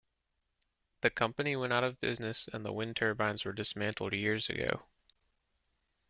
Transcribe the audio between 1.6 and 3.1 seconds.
out of business and the wind